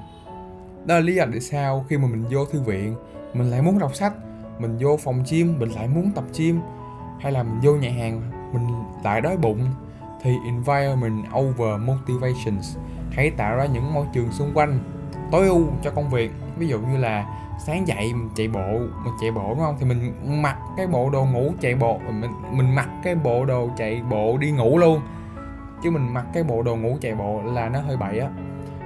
Đó 0.85 0.95
là 0.95 1.01
lý 1.01 1.15
do 1.15 1.25
tại 1.31 1.41
sao 1.41 1.85
khi 1.89 1.99
mà 1.99 2.09
mình 2.09 2.25
vô 2.31 2.45
thư 2.45 2.61
viện, 2.61 2.95
mình 3.35 3.51
lại 3.51 3.63
muốn 3.63 3.79
đọc 3.79 3.95
sách, 3.95 4.13
mình 4.59 4.77
vô 4.81 4.97
phòng 4.97 5.25
gym, 5.31 5.59
mình 5.59 5.69
lại 5.69 5.89
muốn 5.89 6.13
tập 6.15 6.25
gym, 6.39 6.61
hay 7.21 7.33
là 7.33 7.43
mình 7.43 7.61
vô 7.63 7.75
nhà 7.75 7.91
hàng, 7.91 8.23
mình 8.53 8.67
lại 9.05 9.21
đói 9.21 9.37
bụng 9.37 9.71
thì 10.23 10.37
environment 10.45 11.25
over 11.35 11.81
motivations, 11.81 12.77
hãy 13.11 13.31
tạo 13.31 13.57
ra 13.57 13.67
những 13.67 13.95
môi 13.95 14.07
trường 14.13 14.33
xung 14.33 14.51
quanh, 14.55 14.79
tối 15.33 15.47
ưu 15.47 15.67
cho 15.83 15.91
công 15.91 16.11
việc. 16.11 16.33
Ví 16.57 16.69
dụ 16.69 16.81
như 16.81 16.97
là 16.97 17.27
sáng 17.67 17.89
dậy 17.89 18.15
mình 18.15 18.29
chạy 18.37 18.49
bộ, 18.49 18.79
mình 19.05 19.15
chạy 19.21 19.31
bộ, 19.31 19.49
đúng 19.49 19.59
không? 19.59 19.77
Thì 19.79 19.87
mình 19.87 20.13
mặc 20.43 20.59
cái 20.77 20.87
bộ 20.87 21.11
đồ 21.11 21.25
ngủ 21.25 21.53
chạy 21.61 21.75
bộ, 21.75 21.99
mình 21.99 22.31
mình 22.53 22.75
mặc 22.75 22.89
cái 23.03 23.15
bộ 23.15 23.45
đồ 23.45 23.71
chạy 23.77 24.03
bộ 24.11 24.37
đi 24.39 24.51
ngủ 24.51 24.79
luôn. 24.79 25.01
Chứ 25.83 25.91
mình 25.91 26.15
mặc 26.15 26.27
cái 26.33 26.43
bộ 26.43 26.63
đồ 26.63 26.77
ngủ 26.77 26.97
chạy 27.01 27.15
bộ 27.15 27.43
là 27.43 27.69
nó 27.69 27.81
hơi 27.81 27.97
bậy 27.97 28.19
á. 28.19 28.29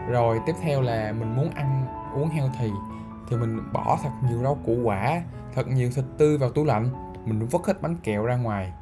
Rồi 0.08 0.40
tiếp 0.46 0.54
theo 0.62 0.80
là 0.80 1.12
mình 1.18 1.36
muốn 1.36 1.50
ăn, 1.50 1.86
uống 2.14 2.28
healthy, 2.28 2.70
thì 3.30 3.36
mình 3.36 3.60
bỏ 3.72 3.98
thật 4.02 4.10
nhiều 4.28 4.42
rau 4.42 4.58
củ 4.66 4.76
quả, 4.84 5.22
thật 5.54 5.68
nhiều 5.68 5.90
thịt 5.94 6.04
tươi 6.18 6.38
vào 6.38 6.50
tủ 6.50 6.64
lạnh, 6.64 6.88
mình 7.26 7.46
vứt 7.46 7.66
hết 7.66 7.82
bánh 7.82 7.96
kẹo 7.96 8.24
ra 8.24 8.36
ngoài, 8.36 8.72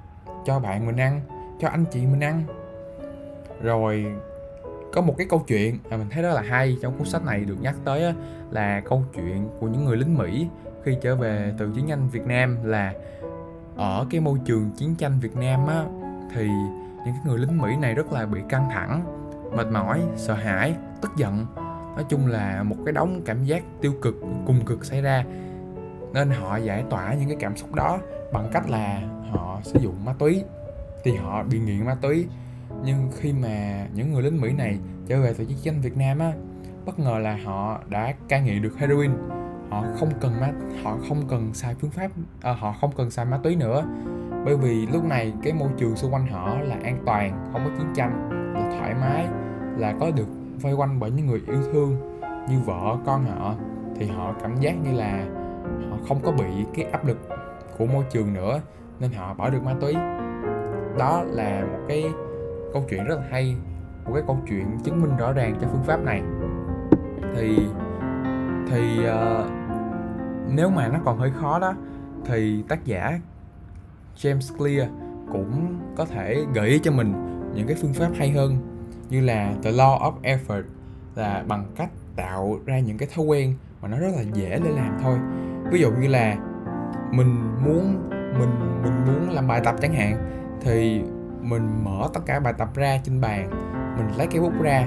cho 0.45 0.59
bạn 0.59 0.87
mình 0.87 0.97
ăn 0.97 1.21
cho 1.61 1.69
anh 1.69 1.85
chị 1.91 2.07
mình 2.07 2.21
ăn. 2.21 2.45
Rồi 3.63 4.07
có 4.93 5.01
một 5.01 5.15
cái 5.19 5.27
câu 5.31 5.45
chuyện 5.47 5.79
mà 5.91 5.97
mình 5.97 6.07
thấy 6.11 6.23
rất 6.23 6.35
là 6.35 6.43
hay 6.43 6.77
trong 6.83 6.99
cuốn 6.99 7.07
sách 7.07 7.25
này 7.25 7.41
được 7.41 7.57
nhắc 7.61 7.75
tới 7.85 8.05
á, 8.05 8.15
là 8.51 8.81
câu 8.81 9.03
chuyện 9.15 9.49
của 9.61 9.69
những 9.69 9.85
người 9.85 9.97
lính 9.97 10.19
Mỹ 10.19 10.47
khi 10.85 10.97
trở 11.03 11.17
về 11.17 11.55
từ 11.59 11.73
chiến 11.75 11.87
tranh 11.89 12.09
Việt 12.09 12.27
Nam 12.27 12.57
là 12.65 12.95
ở 13.77 14.07
cái 14.11 14.21
môi 14.21 14.39
trường 14.45 14.71
chiến 14.77 14.95
tranh 14.95 15.21
Việt 15.21 15.37
Nam 15.37 15.67
á 15.67 15.85
thì 16.35 16.47
những 17.05 17.15
cái 17.15 17.23
người 17.25 17.39
lính 17.39 17.59
Mỹ 17.59 17.77
này 17.77 17.95
rất 17.95 18.13
là 18.13 18.27
bị 18.27 18.41
căng 18.49 18.69
thẳng, 18.73 19.03
mệt 19.57 19.67
mỏi, 19.67 20.03
sợ 20.17 20.35
hãi, 20.35 20.75
tức 21.03 21.11
giận. 21.17 21.47
Nói 21.95 22.05
chung 22.09 22.27
là 22.27 22.63
một 22.63 22.77
cái 22.85 22.93
đống 22.93 23.23
cảm 23.25 23.45
giác 23.45 23.63
tiêu 23.81 23.93
cực 24.03 24.15
cùng 24.47 24.65
cực 24.67 24.85
xảy 24.85 25.03
ra. 25.03 25.25
Nên 26.13 26.31
họ 26.31 26.57
giải 26.57 26.85
tỏa 26.91 27.15
những 27.15 27.29
cái 27.29 27.37
cảm 27.41 27.57
xúc 27.57 27.75
đó 27.75 27.99
bằng 28.33 28.51
cách 28.53 28.71
là 28.71 29.03
họ 29.31 29.61
sử 29.63 29.79
dụng 29.81 30.05
ma 30.05 30.15
túy 30.19 30.45
thì 31.05 31.17
họ 31.17 31.43
bị 31.43 31.59
nghiện 31.59 31.85
ma 31.85 31.95
túy. 31.95 32.27
Nhưng 32.85 33.11
khi 33.19 33.33
mà 33.33 33.87
những 33.95 34.13
người 34.13 34.23
lính 34.23 34.41
Mỹ 34.41 34.53
này 34.53 34.79
trở 35.07 35.21
về 35.21 35.35
từ 35.39 35.45
chiến 35.45 35.59
tranh 35.63 35.81
Việt 35.81 35.97
Nam 35.97 36.19
á 36.19 36.33
bất 36.87 36.99
ngờ 36.99 37.19
là 37.19 37.39
họ 37.45 37.81
đã 37.89 38.15
cai 38.29 38.43
nghiện 38.43 38.63
được 38.63 38.79
heroin. 38.79 39.11
Họ 39.71 39.85
không 39.99 40.09
cần 40.21 40.41
ma 40.41 40.53
họ 40.83 40.99
không 41.09 41.29
cần 41.29 41.55
xài 41.55 41.75
phương 41.75 41.91
pháp 41.91 42.11
à, 42.41 42.53
họ 42.53 42.73
không 42.81 42.91
cần 42.97 43.11
xài 43.11 43.25
ma 43.25 43.39
túy 43.43 43.57
nữa. 43.57 43.85
Bởi 44.45 44.57
vì 44.57 44.87
lúc 44.87 45.05
này 45.05 45.33
cái 45.43 45.53
môi 45.53 45.69
trường 45.79 45.97
xung 45.97 46.15
quanh 46.15 46.27
họ 46.27 46.55
là 46.61 46.77
an 46.83 47.03
toàn 47.07 47.49
không 47.53 47.65
có 47.65 47.71
chiến 47.79 47.93
tranh 47.95 48.31
là 48.55 48.79
thoải 48.79 48.95
mái 48.95 49.29
là 49.77 49.95
có 50.01 50.11
được 50.11 50.29
vây 50.61 50.73
quanh 50.73 51.01
bởi 51.01 51.11
những 51.11 51.27
người 51.27 51.43
yêu 51.47 51.63
thương 51.73 51.97
như 52.51 52.61
vợ 52.65 52.97
con 53.07 53.25
họ. 53.25 53.55
Thì 53.97 54.07
họ 54.07 54.35
cảm 54.43 54.61
giác 54.61 54.75
như 54.85 54.93
là 54.93 55.27
họ 55.91 55.97
không 56.09 56.21
có 56.25 56.33
bị 56.33 56.65
cái 56.75 56.85
áp 56.85 57.07
lực 57.07 57.29
của 57.79 57.87
môi 57.87 58.05
trường 58.11 58.33
nữa 58.35 58.61
nên 59.01 59.13
họ 59.13 59.35
bỏ 59.35 59.51
được 59.51 59.63
ma 59.63 59.75
túy 59.81 59.95
đó 60.99 61.23
là 61.27 61.65
một 61.73 61.79
cái 61.89 62.05
câu 62.73 62.85
chuyện 62.91 63.05
rất 63.05 63.19
là 63.19 63.25
hay 63.31 63.57
một 64.05 64.11
cái 64.15 64.23
câu 64.27 64.39
chuyện 64.49 64.79
chứng 64.85 65.03
minh 65.03 65.17
rõ 65.17 65.33
ràng 65.33 65.55
cho 65.61 65.69
phương 65.73 65.83
pháp 65.83 66.05
này. 66.05 66.23
Thì 67.37 67.59
thì 68.71 68.99
uh, 69.01 69.51
nếu 70.49 70.71
mà 70.71 70.89
nó 70.89 70.99
còn 71.05 71.19
hơi 71.19 71.31
khó 71.41 71.59
đó 71.59 71.75
thì 72.25 72.65
tác 72.69 72.85
giả 72.85 73.21
James 74.17 74.57
Clear 74.59 74.89
cũng 75.33 75.79
có 75.97 76.05
thể 76.05 76.45
gợi 76.55 76.69
ý 76.69 76.79
cho 76.79 76.93
mình 76.93 77.15
những 77.55 77.67
cái 77.67 77.77
phương 77.83 77.93
pháp 77.93 78.11
hay 78.17 78.31
hơn 78.31 78.57
như 79.11 79.21
là 79.21 79.55
the 79.63 79.71
law 79.71 80.01
of 80.01 80.13
effort 80.23 80.63
là 81.15 81.45
bằng 81.49 81.65
cách 81.77 81.91
tạo 82.17 82.59
ra 82.67 82.79
những 82.79 82.99
cái 82.99 83.09
thói 83.15 83.25
quen 83.25 83.55
mà 83.83 83.89
nó 83.89 83.99
rất 83.99 84.11
là 84.17 84.23
dễ 84.23 84.61
để 84.65 84.71
làm 84.71 84.99
thôi. 85.03 85.19
Ví 85.73 85.81
dụ 85.81 85.91
như 85.91 86.09
là 86.09 86.37
mình 87.13 87.63
muốn 87.65 88.09
mình 88.11 88.83
mình 88.83 88.93
muốn 89.07 89.31
làm 89.31 89.49
bài 89.49 89.61
tập 89.65 89.75
chẳng 89.81 89.95
hạn 89.95 90.40
thì 90.61 91.03
mình 91.41 91.85
mở 91.85 92.09
tất 92.15 92.21
cả 92.27 92.41
bài 92.41 92.55
tập 92.59 92.69
ra 92.75 92.99
trên 93.05 93.21
bàn 93.21 93.51
mình 93.97 94.19
lấy 94.19 94.27
cái 94.27 94.41
bút 94.41 94.53
ra. 94.63 94.87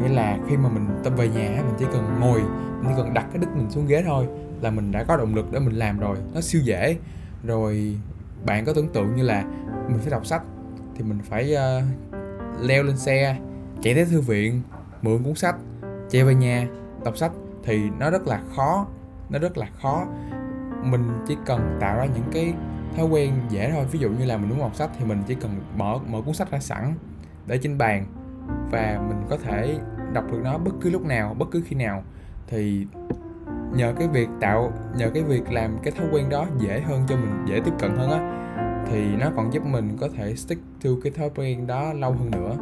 Nghĩa 0.00 0.08
là 0.08 0.38
khi 0.48 0.56
mà 0.56 0.68
mình 0.68 0.88
tâm 1.04 1.14
về 1.16 1.28
nhà 1.28 1.62
mình 1.66 1.74
chỉ 1.78 1.84
cần 1.92 2.16
ngồi 2.20 2.40
mình 2.80 2.88
chỉ 2.88 2.94
cần 2.96 3.14
đặt 3.14 3.26
cái 3.32 3.38
đít 3.38 3.48
mình 3.56 3.70
xuống 3.70 3.86
ghế 3.86 4.02
thôi 4.06 4.26
là 4.60 4.70
mình 4.70 4.92
đã 4.92 5.04
có 5.04 5.16
động 5.16 5.34
lực 5.34 5.52
để 5.52 5.58
mình 5.58 5.74
làm 5.74 5.98
rồi. 5.98 6.16
Nó 6.34 6.40
siêu 6.40 6.62
dễ. 6.64 6.96
Rồi 7.44 7.96
bạn 8.46 8.64
có 8.64 8.72
tưởng 8.72 8.88
tượng 8.88 9.14
như 9.14 9.22
là 9.22 9.44
mình 9.88 9.98
phải 9.98 10.10
đọc 10.10 10.26
sách 10.26 10.42
thì 10.94 11.04
mình 11.04 11.18
phải 11.22 11.54
uh, 11.54 11.84
leo 12.60 12.82
lên 12.82 12.96
xe 12.96 13.36
chạy 13.82 13.94
tới 13.94 14.04
thư 14.04 14.20
viện 14.20 14.62
mượn 15.02 15.22
cuốn 15.22 15.34
sách 15.34 15.56
chạy 16.10 16.24
về 16.24 16.34
nhà 16.34 16.68
đọc 17.04 17.16
sách 17.16 17.32
thì 17.64 17.90
nó 17.98 18.10
rất 18.10 18.26
là 18.26 18.40
khó 18.56 18.86
nó 19.30 19.38
rất 19.38 19.58
là 19.58 19.66
khó. 19.82 20.06
Mình 20.84 21.02
chỉ 21.26 21.36
cần 21.46 21.76
tạo 21.80 21.96
ra 21.96 22.04
những 22.04 22.28
cái 22.32 22.54
thói 22.96 23.06
quen 23.06 23.32
dễ 23.48 23.70
thôi. 23.70 23.84
Ví 23.90 23.98
dụ 23.98 24.10
như 24.10 24.24
là 24.24 24.36
mình 24.36 24.48
muốn 24.48 24.58
đọc 24.58 24.74
sách 24.74 24.90
thì 24.98 25.04
mình 25.04 25.22
chỉ 25.26 25.34
cần 25.34 25.50
mở 25.76 25.98
mở 26.08 26.20
cuốn 26.26 26.34
sách 26.34 26.50
ra 26.50 26.58
sẵn 26.58 26.94
để 27.46 27.58
trên 27.58 27.78
bàn 27.78 28.06
và 28.70 29.00
mình 29.08 29.22
có 29.28 29.36
thể 29.36 29.78
đọc 30.12 30.24
được 30.32 30.40
nó 30.44 30.58
bất 30.58 30.74
cứ 30.80 30.90
lúc 30.90 31.06
nào, 31.06 31.34
bất 31.38 31.50
cứ 31.50 31.62
khi 31.66 31.76
nào. 31.76 32.02
Thì 32.46 32.86
nhờ 33.74 33.94
cái 33.98 34.08
việc 34.08 34.28
tạo, 34.40 34.72
nhờ 34.96 35.10
cái 35.14 35.22
việc 35.22 35.52
làm 35.52 35.78
cái 35.82 35.92
thói 35.92 36.06
quen 36.12 36.28
đó 36.28 36.46
dễ 36.58 36.80
hơn, 36.80 37.04
cho 37.08 37.16
mình 37.16 37.44
dễ 37.46 37.60
tiếp 37.64 37.72
cận 37.78 37.96
hơn 37.96 38.10
á, 38.10 38.36
thì 38.86 39.16
nó 39.16 39.30
còn 39.36 39.52
giúp 39.52 39.66
mình 39.66 39.96
có 40.00 40.08
thể 40.16 40.34
stick 40.36 40.62
to 40.84 40.90
cái 41.02 41.12
thói 41.12 41.30
quen 41.36 41.66
đó 41.66 41.92
lâu 41.92 42.12
hơn 42.12 42.30
nữa. 42.30 42.56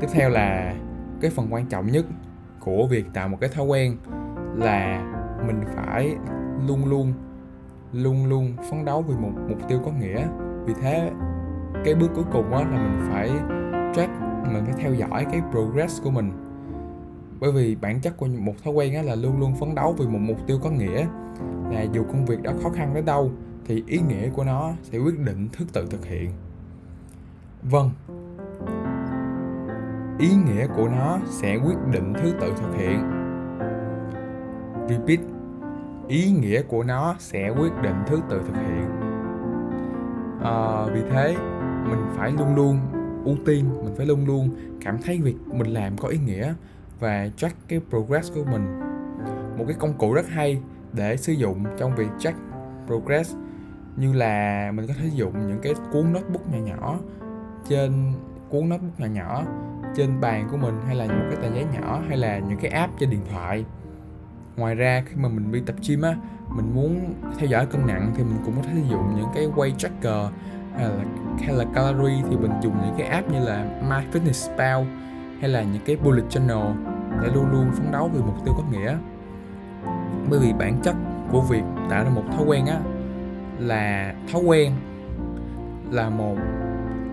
Tiếp 0.00 0.06
theo 0.12 0.30
là 0.30 0.74
cái 1.20 1.30
phần 1.30 1.54
quan 1.54 1.66
trọng 1.66 1.86
nhất 1.86 2.06
của 2.60 2.86
việc 2.86 3.06
tạo 3.14 3.28
một 3.28 3.36
cái 3.40 3.50
thói 3.54 3.66
quen 3.66 3.96
là 4.54 5.02
mình 5.46 5.60
phải 5.76 6.16
luôn 6.66 6.84
luôn 6.84 7.12
luôn 7.94 8.26
luôn 8.26 8.52
phấn 8.70 8.84
đấu 8.84 9.02
vì 9.02 9.14
một 9.14 9.32
mục 9.48 9.58
tiêu 9.68 9.78
có 9.84 9.90
nghĩa. 9.92 10.26
Vì 10.66 10.74
thế, 10.82 11.10
cái 11.84 11.94
bước 11.94 12.10
cuối 12.14 12.24
cùng 12.32 12.52
á, 12.52 12.60
là 12.60 12.88
mình 12.88 13.10
phải 13.10 13.30
track, 13.94 14.12
mình 14.52 14.64
phải 14.64 14.74
theo 14.78 14.94
dõi 14.94 15.26
cái 15.30 15.42
progress 15.50 16.02
của 16.02 16.10
mình. 16.10 16.32
Bởi 17.40 17.52
vì 17.52 17.76
bản 17.80 18.00
chất 18.00 18.16
của 18.16 18.26
một 18.26 18.54
thói 18.64 18.74
quen 18.74 18.94
á, 18.94 19.02
là 19.02 19.14
luôn 19.14 19.40
luôn 19.40 19.54
phấn 19.60 19.74
đấu 19.74 19.94
vì 19.98 20.06
một 20.06 20.18
mục 20.20 20.38
tiêu 20.46 20.58
có 20.62 20.70
nghĩa. 20.70 21.06
Là 21.70 21.82
dù 21.82 22.04
công 22.04 22.26
việc 22.26 22.42
đó 22.42 22.52
khó 22.62 22.70
khăn 22.70 22.94
đến 22.94 23.04
đâu, 23.04 23.30
thì 23.66 23.84
ý 23.86 24.00
nghĩa 24.08 24.30
của 24.30 24.44
nó 24.44 24.72
sẽ 24.82 24.98
quyết 24.98 25.18
định 25.18 25.48
thứ 25.52 25.64
tự 25.72 25.86
thực 25.90 26.06
hiện. 26.06 26.30
Vâng. 27.62 27.90
Ý 30.18 30.28
nghĩa 30.46 30.66
của 30.76 30.88
nó 30.88 31.18
sẽ 31.28 31.56
quyết 31.56 31.76
định 31.92 32.12
thứ 32.22 32.32
tự 32.40 32.52
thực 32.56 32.74
hiện. 32.76 33.00
Repeat 34.88 35.33
ý 36.08 36.30
nghĩa 36.30 36.62
của 36.62 36.82
nó 36.82 37.16
sẽ 37.18 37.48
quyết 37.48 37.72
định 37.82 37.96
thứ 38.06 38.20
tự 38.30 38.42
thực 38.46 38.54
hiện. 38.54 38.90
À, 40.42 40.84
vì 40.94 41.02
thế 41.10 41.36
mình 41.88 42.06
phải 42.16 42.32
luôn 42.32 42.54
luôn 42.54 42.78
ưu 43.24 43.36
tiên 43.46 43.64
mình 43.84 43.94
phải 43.96 44.06
luôn 44.06 44.26
luôn 44.26 44.50
cảm 44.80 44.98
thấy 45.02 45.20
việc 45.20 45.36
mình 45.52 45.66
làm 45.66 45.96
có 45.98 46.08
ý 46.08 46.18
nghĩa 46.18 46.54
và 47.00 47.28
track 47.36 47.68
cái 47.68 47.80
progress 47.90 48.34
của 48.34 48.44
mình. 48.44 48.80
Một 49.58 49.64
cái 49.66 49.76
công 49.78 49.98
cụ 49.98 50.14
rất 50.14 50.28
hay 50.28 50.60
để 50.92 51.16
sử 51.16 51.32
dụng 51.32 51.64
trong 51.78 51.94
việc 51.96 52.08
track 52.18 52.38
progress 52.86 53.36
như 53.96 54.12
là 54.12 54.70
mình 54.74 54.86
có 54.86 54.94
thể 54.94 55.08
sử 55.10 55.16
dụng 55.16 55.46
những 55.46 55.58
cái 55.62 55.74
cuốn 55.92 56.12
notebook 56.12 56.52
nhỏ 56.52 56.58
nhỏ 56.58 56.98
trên 57.68 58.12
cuốn 58.48 58.68
notebook 58.68 59.00
nhỏ 59.00 59.06
nhỏ 59.06 59.44
trên 59.96 60.20
bàn 60.20 60.48
của 60.50 60.56
mình 60.56 60.74
hay 60.86 60.96
là 60.96 61.06
một 61.06 61.24
cái 61.30 61.36
tờ 61.42 61.54
giấy 61.54 61.66
nhỏ 61.74 62.02
hay 62.08 62.16
là 62.16 62.38
những 62.38 62.58
cái 62.58 62.70
app 62.70 62.98
trên 62.98 63.10
điện 63.10 63.22
thoại 63.30 63.64
ngoài 64.56 64.74
ra, 64.74 65.02
khi 65.06 65.16
mà 65.16 65.28
mình 65.28 65.52
đi 65.52 65.60
tập 65.66 65.76
gym 65.88 66.02
á, 66.02 66.14
mình 66.48 66.74
muốn 66.74 67.14
theo 67.38 67.48
dõi 67.48 67.66
cân 67.66 67.86
nặng 67.86 68.12
thì 68.16 68.22
mình 68.22 68.38
cũng 68.44 68.54
có 68.56 68.62
thể 68.62 68.72
sử 68.74 68.88
dụng 68.90 69.14
những 69.16 69.28
cái 69.34 69.46
weight 69.56 69.74
tracker, 69.76 70.32
hay 70.74 70.88
là 70.88 71.04
hay 71.40 71.54
là 71.54 71.64
calorie 71.74 72.22
thì 72.30 72.36
mình 72.36 72.50
dùng 72.62 72.74
những 72.84 72.94
cái 72.98 73.06
app 73.06 73.30
như 73.30 73.44
là 73.44 73.66
MyFitnessPal, 73.88 74.84
hay 75.40 75.50
là 75.50 75.62
những 75.62 75.82
cái 75.86 75.96
bullet 75.96 76.24
journal 76.28 76.74
để 77.22 77.28
luôn 77.34 77.50
luôn 77.50 77.70
phấn 77.72 77.92
đấu 77.92 78.10
vì 78.14 78.20
mục 78.20 78.44
tiêu 78.44 78.54
có 78.56 78.62
nghĩa. 78.70 78.96
Bởi 80.30 80.40
vì 80.40 80.52
bản 80.52 80.80
chất 80.82 80.94
của 81.30 81.40
việc 81.40 81.62
tạo 81.90 82.04
ra 82.04 82.10
một 82.10 82.22
thói 82.36 82.44
quen 82.46 82.66
á, 82.66 82.78
là 83.58 84.14
thói 84.32 84.42
quen 84.42 84.72
là 85.90 86.10
một, 86.10 86.36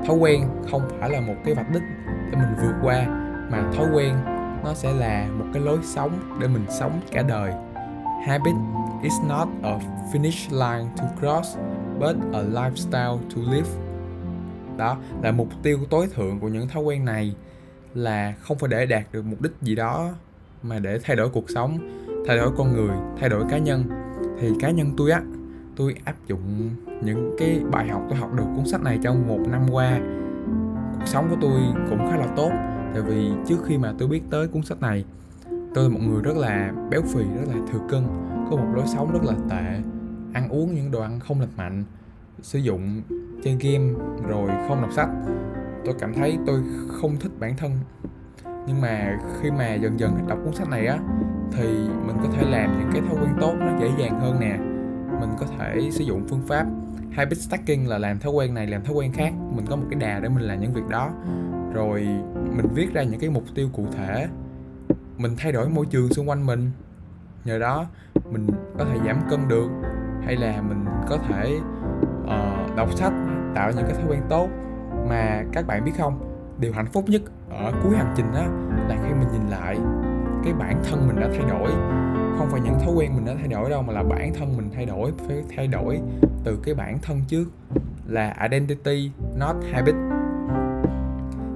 thói 0.08 0.18
quen 0.18 0.48
không 0.72 0.82
phải 1.00 1.10
là 1.10 1.20
một 1.22 1.36
cái 1.46 1.56
vạch 1.56 1.72
đích 1.74 1.84
để 2.32 2.38
mình 2.38 2.56
vượt 2.62 2.74
qua, 2.82 3.06
mà 3.52 3.64
thói 3.78 3.88
quen 3.94 4.16
nó 4.63 4.74
sẽ 4.74 4.94
là 4.94 5.27
một 5.39 5.46
cái 5.53 5.63
lối 5.63 5.80
sống 5.84 6.38
để 6.39 6.48
mình 6.48 6.65
sống 6.70 7.00
cả 7.12 7.24
đời. 7.24 7.53
Habit 8.25 8.56
is 9.03 9.13
not 9.27 9.48
a 9.63 9.80
finish 10.13 10.51
line 10.51 10.89
to 10.98 11.03
cross, 11.20 11.58
but 12.00 12.15
a 12.34 12.41
lifestyle 12.41 13.18
to 13.18 13.41
live. 13.51 13.70
Đó 14.77 14.98
là 15.22 15.32
mục 15.32 15.48
tiêu 15.63 15.80
tối 15.89 16.08
thượng 16.15 16.39
của 16.39 16.48
những 16.48 16.68
thói 16.68 16.84
quen 16.84 17.06
này, 17.06 17.36
là 17.94 18.34
không 18.41 18.58
phải 18.58 18.70
để 18.70 18.86
đạt 18.86 19.03
được 19.12 19.25
mục 19.25 19.41
đích 19.41 19.51
gì 19.62 19.75
đó, 19.75 20.10
mà 20.63 20.80
để 20.80 21.00
thay 21.03 21.15
đổi 21.15 21.30
cuộc 21.30 21.50
sống, 21.50 21.77
thay 22.27 22.38
đổi 22.38 22.51
con 22.58 22.74
người, 22.74 22.98
thay 23.20 23.30
đổi 23.30 23.44
cá 23.50 23.58
nhân. 23.58 23.84
Thì 24.39 24.50
cá 24.60 24.72
nhân 24.72 24.94
tôi 24.98 25.12
á, 25.12 25.22
tôi 25.75 25.96
áp 26.06 26.15
dụng 26.27 26.70
những 27.03 27.36
cái 27.39 27.62
bài 27.72 27.88
học 27.88 28.01
tôi 28.10 28.18
học 28.18 28.34
được 28.34 28.46
cuốn 28.56 28.65
sách 28.65 28.82
này 28.82 29.00
trong 29.03 29.27
một 29.27 29.39
năm 29.48 29.62
qua. 29.72 30.00
Cuộc 31.00 31.08
sống 31.08 31.27
của 31.30 31.38
tôi 31.41 31.62
cũng 31.89 32.12
khá 32.12 32.18
là 32.18 32.27
tốt 32.36 32.51
tại 32.94 33.02
vì 33.02 33.32
trước 33.48 33.58
khi 33.66 33.78
mà 33.78 33.94
tôi 33.98 34.08
biết 34.08 34.22
tới 34.30 34.48
cuốn 34.48 34.64
sách 34.64 34.82
này, 34.82 35.06
tôi 35.74 35.84
là 35.84 35.90
một 35.90 36.00
người 36.08 36.22
rất 36.22 36.38
là 36.38 36.74
béo 36.90 37.02
phì, 37.02 37.24
rất 37.24 37.48
là 37.48 37.62
thừa 37.72 37.80
cân, 37.90 38.04
có 38.50 38.56
một 38.56 38.68
lối 38.76 38.86
sống 38.88 39.12
rất 39.12 39.24
là 39.24 39.34
tệ, 39.50 39.82
ăn 40.34 40.50
uống 40.50 40.76
những 40.76 40.92
đồ 40.92 41.02
ăn 41.02 41.20
không 41.20 41.40
lành 41.40 41.50
mạnh, 41.58 41.84
sử 42.42 42.60
dụng 42.60 43.02
chơi 43.44 43.58
game 43.60 43.94
rồi 44.28 44.50
không 44.68 44.82
đọc 44.82 44.92
sách. 44.92 45.10
Tôi 45.86 45.96
cảm 46.00 46.14
thấy 46.14 46.38
tôi 46.48 46.62
không 46.88 47.18
thích 47.20 47.32
bản 47.40 47.58
thân. 47.58 47.72
Nhưng 48.68 48.82
mà 48.82 49.20
khi 49.42 49.52
mà 49.52 49.74
dần 49.74 50.00
dần 50.00 50.28
đọc 50.28 50.40
cuốn 50.46 50.54
sách 50.54 50.70
này 50.70 50.88
á, 50.88 51.00
thì 51.52 51.68
mình 52.08 52.16
có 52.24 52.30
thể 52.34 52.44
làm 52.50 52.80
những 52.80 52.90
cái 52.94 53.02
thói 53.02 53.24
quen 53.24 53.36
tốt 53.42 53.56
nó 53.60 53.80
dễ 53.80 53.92
dàng 54.00 54.20
hơn 54.20 54.40
nè. 54.40 54.58
Mình 55.20 55.30
có 55.40 55.46
thể 55.58 55.90
sử 55.92 56.04
dụng 56.04 56.28
phương 56.28 56.42
pháp 56.48 56.66
habit 57.12 57.38
stacking 57.38 57.88
là 57.88 57.98
làm 57.98 58.20
thói 58.20 58.32
quen 58.32 58.54
này, 58.54 58.68
làm 58.68 58.84
thói 58.84 58.94
quen 58.96 59.12
khác. 59.14 59.34
Mình 59.56 59.66
có 59.70 59.76
một 59.76 59.86
cái 59.90 60.00
đà 60.00 60.20
để 60.20 60.30
mình 60.30 60.44
làm 60.44 60.60
những 60.60 60.74
việc 60.74 60.88
đó 60.90 61.12
rồi 61.74 62.08
mình 62.34 62.68
viết 62.74 62.94
ra 62.94 63.04
những 63.04 63.20
cái 63.20 63.30
mục 63.30 63.44
tiêu 63.56 63.70
cụ 63.74 63.86
thể. 63.98 64.28
Mình 65.18 65.36
thay 65.38 65.51
đổi 65.51 65.70
môi 65.70 65.86
trường 65.86 66.10
xung 66.10 66.30
quanh 66.30 66.46
mình. 66.46 66.72
Nhờ 67.46 67.60
đó 67.60 67.86
mình 68.32 68.48
có 68.78 68.86
thể 68.86 68.98
giảm 69.06 69.22
cân 69.30 69.48
được 69.48 69.70
hay 70.25 70.36
là 70.36 70.62
mình 70.62 70.86
có 71.10 71.18
thể 71.18 71.60
uh, 72.24 72.75
đọc 72.75 72.94
sách 72.94 73.13
tạo 73.56 73.72
những 73.72 73.86
cái 73.86 73.94
thói 73.94 74.06
quen 74.10 74.22
tốt. 74.30 74.50
Mà 75.10 75.44
các 75.54 75.68
bạn 75.68 75.86
biết 75.86 75.92
không 75.98 76.20
điều 76.60 76.74
hạnh 76.74 76.88
phúc 76.94 77.06
nhất 77.08 77.22
ở 77.50 77.72
cuối 77.84 77.98
hành 77.98 78.13
trình 78.18 78.25
đó 78.34 78.44
là 78.88 78.98
khi 79.04 79.13
mình 79.13 79.28
nhìn 79.34 79.50
lại 79.50 79.78
cái 80.44 80.54
bản 80.54 80.82
thân 80.90 81.08
mình 81.08 81.20
đã 81.20 81.30
thay 81.32 81.50
đổi. 81.50 81.72
Không 82.38 82.48
phải 82.51 82.62
những 82.62 82.80
thói 82.80 82.94
quen 82.96 83.16
mình 83.16 83.25
đã 83.25 83.36
thay 83.40 83.48
đổi 83.48 83.70
đâu 83.70 83.82
mà 83.82 83.94
là 83.94 84.04
bản 84.04 84.34
thân 84.34 84.58
mình 84.58 84.70
thay 84.75 84.86
đổi 84.86 85.12
phải 85.28 85.44
thay 85.56 85.68
đổi 85.68 86.01
từ 86.44 86.60
cái 86.63 86.75
bản 86.75 87.00
thân 87.01 87.22
trước. 87.28 87.46
Là 88.08 88.36
identity 88.50 89.12
not 89.40 89.56
habit 89.74 89.96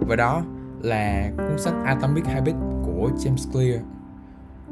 và 0.07 0.15
đó 0.15 0.43
là 0.81 1.31
cuốn 1.37 1.57
sách 1.59 1.73
Atomic 1.85 2.25
Habits 2.25 2.57
của 2.85 3.09
James 3.15 3.51
Clear. 3.51 3.81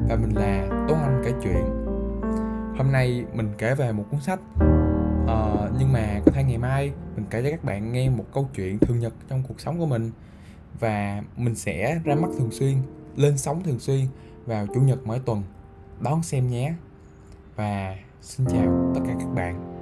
Và 0.09 0.15
mình 0.15 0.35
là 0.35 0.67
Tuấn 0.87 0.99
Anh 0.99 1.21
kể 1.25 1.33
chuyện. 1.43 1.63
Hôm 2.77 2.91
nay 2.91 3.25
mình 3.33 3.49
kể 3.57 3.75
về 3.75 3.91
một 3.91 4.05
cuốn 4.11 4.19
sách 4.19 4.39
uh, 5.23 5.71
nhưng 5.79 5.93
mà 5.93 6.21
có 6.25 6.31
thể 6.31 6.43
ngày 6.43 6.57
mai 6.57 6.91
mình 7.15 7.25
kể 7.29 7.43
cho 7.43 7.49
các 7.49 7.63
bạn 7.63 7.91
nghe 7.91 8.09
một 8.09 8.25
câu 8.33 8.49
chuyện 8.55 8.79
thường 8.79 8.99
nhật 8.99 9.13
trong 9.29 9.43
cuộc 9.47 9.59
sống 9.59 9.79
của 9.79 9.85
mình. 9.85 10.11
Và 10.79 11.23
mình 11.37 11.55
sẽ 11.55 11.99
ra 12.03 12.15
mắt 12.15 12.27
thường 12.37 12.51
xuyên 12.51 12.77
lên 13.15 13.37
sóng 13.37 13.63
thường 13.63 13.79
xuyên 13.79 14.05
vào 14.45 14.67
chủ 14.73 14.81
nhật 14.81 14.99
mỗi 15.05 15.19
tuần. 15.19 15.43
Đón 15.99 16.23
xem 16.23 16.47
nhé. 16.47 16.73
Và 17.55 17.95
xin 18.21 18.47
chào 18.47 18.91
tất 18.95 19.01
cả 19.07 19.13
các 19.19 19.29
bạn. 19.35 19.72